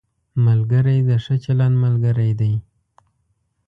[0.45, 2.53] ملګری د ښه چلند ملګری دی